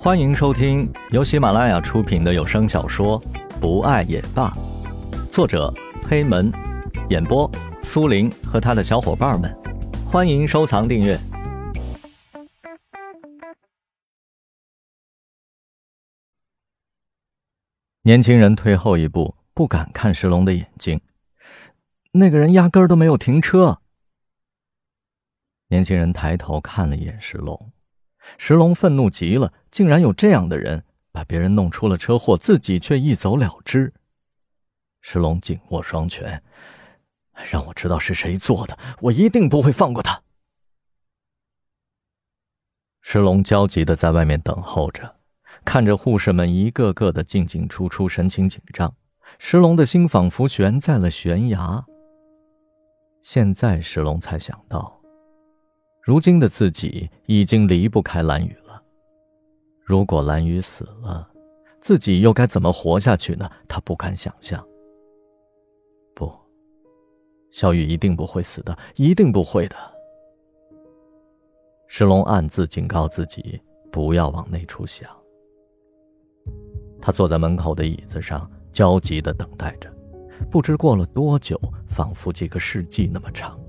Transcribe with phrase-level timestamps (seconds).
[0.00, 3.20] 欢迎收听由喜马拉雅出品的有声小说
[3.60, 4.48] 《不爱也罢》，
[5.32, 5.74] 作者
[6.08, 6.52] 黑门，
[7.10, 7.50] 演播
[7.82, 9.52] 苏林和他的小伙伴们。
[10.06, 11.18] 欢迎收藏订阅。
[18.02, 21.00] 年轻人退后一步，不敢看石龙的眼睛。
[22.12, 23.80] 那个人压根儿都没有停车。
[25.66, 27.72] 年轻人抬头看了一眼石龙。
[28.36, 33.92] 石龙愤怒极了，竟然有这样的人把别人弄出了车祸，自己却一走了之。
[35.00, 36.42] 石龙紧握双拳，
[37.50, 40.22] 让我知道是谁做的，我一定不会放过他。
[43.00, 45.16] 石龙焦急的在外面等候着，
[45.64, 48.94] 看着护士们一个个的进进出出，神情紧张。
[49.38, 51.84] 石龙的心仿佛悬在了悬崖。
[53.22, 54.97] 现在石龙才想到。
[56.08, 58.82] 如今的自己已经离不开蓝雨了。
[59.84, 61.30] 如果蓝雨死了，
[61.82, 63.46] 自己又该怎么活下去呢？
[63.68, 64.66] 他不敢想象。
[66.14, 66.32] 不，
[67.50, 69.76] 小雨一定不会死的，一定不会的。
[71.88, 73.60] 石龙暗自警告自己，
[73.92, 75.14] 不要往那处想。
[77.02, 79.94] 他坐在门口的椅子上，焦急的等待着，
[80.50, 83.60] 不知过了多久，仿佛几个世纪那么长。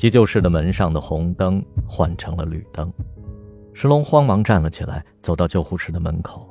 [0.00, 2.90] 急救室的门上的红灯换成了绿灯，
[3.74, 6.48] 石龙慌忙站了起来，走到救护室的门口。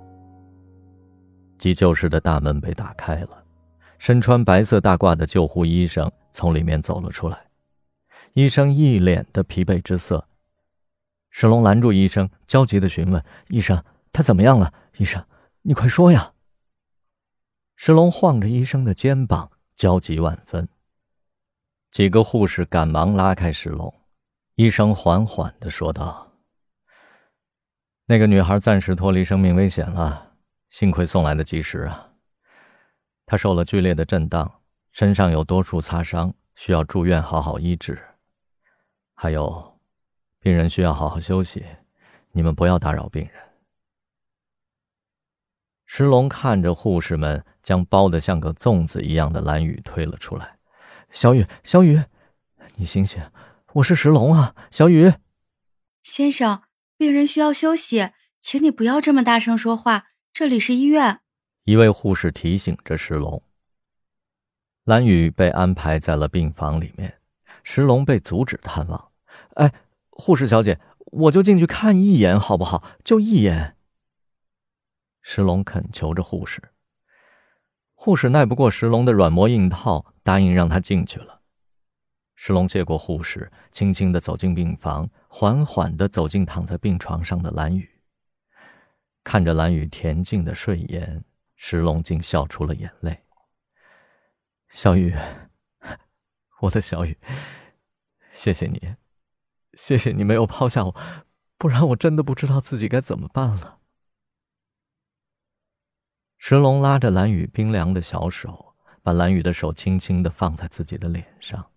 [1.58, 3.44] 急救室的大门被打开了，
[3.98, 7.40] 身穿白色大褂的救护医生从里面走了出来，
[8.34, 10.24] 医生一脸的疲惫之色。
[11.32, 14.72] 石龙拦住医生，焦急的询问：“医生，他怎么样了？
[15.00, 15.26] 医生，
[15.64, 16.34] 你快说呀！”
[17.76, 20.70] 石龙晃着医生的肩膀，焦急万分。
[21.92, 23.94] 几个护士赶忙拉开石龙，
[24.56, 26.32] 医生缓缓的说道
[28.06, 30.36] ：“那个女孩暂时脱离生命危险了，
[30.70, 32.12] 幸亏送来的及时啊。
[33.26, 38.00] 她受了剧烈的震荡，身上有多处擦伤，需要住院好好医治。
[39.16, 39.80] 还有，
[40.40, 41.66] 病人需要好好休息，
[42.32, 43.34] 你们不要打扰病人。”
[45.88, 50.59] 石龙看着护士们将包得像个粽子一样的蓝雨推了出来。
[51.12, 52.04] 小雨，小雨，
[52.76, 53.20] 你醒醒！
[53.74, 55.14] 我是石龙啊，小雨。
[56.04, 56.62] 先生，
[56.98, 61.22] 病人需要休息，请你不要这么大声说话，这里是医院。
[61.64, 63.44] 一位护士提醒着石龙。
[64.84, 67.20] 蓝雨被安排在了病房里面，
[67.64, 69.12] 石龙被阻止探望。
[69.56, 69.74] 哎，
[70.12, 72.84] 护士小姐，我就进去看一眼好不好？
[73.04, 73.76] 就一眼。
[75.24, 76.62] 石龙恳求着护士。
[78.02, 81.42] 护士耐不过石龙的软磨硬泡，答应让他进去了。
[82.34, 88.00] 石龙接过护士，轻轻的走进病房，缓缓的走进躺在病床上的蓝雨。
[89.22, 91.26] 看着蓝雨恬静的睡颜，
[91.58, 93.26] 石龙竟笑出了眼泪。
[94.70, 95.14] 小雨，
[96.62, 97.18] 我的小雨，
[98.32, 98.96] 谢谢你，
[99.74, 100.96] 谢谢你没有抛下我，
[101.58, 103.79] 不然我真的不知道自己该怎么办了。
[106.50, 108.74] 石龙拉着蓝雨冰凉的小手，
[109.04, 111.70] 把蓝雨的手轻轻的放在自己的脸上，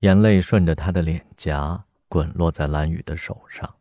[0.00, 3.76] 眼泪顺着他的脸颊滚落在蓝雨的手上。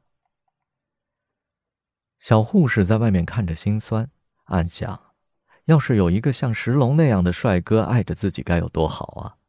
[2.20, 4.08] 小护士在外面看着心酸，
[4.44, 5.16] 暗想：
[5.66, 9.42] 要是有一个像石龙那样的帅哥爱着自己，该有多好啊！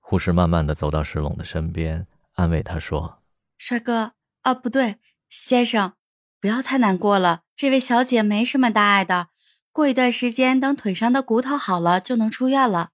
[0.00, 3.22] 护士慢慢的走到石龙的身边，安慰他说
[3.56, 5.94] ：“帅哥啊，不对，先生。”
[6.46, 9.30] 不要太难过了，这位小姐没什么大碍的，
[9.72, 12.90] 过一段时间等腿上的骨头好了就能出院了。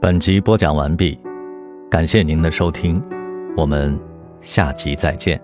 [0.00, 1.16] 本集播讲完毕，
[1.88, 3.00] 感谢您的收听，
[3.56, 3.96] 我们
[4.40, 5.40] 下集再见。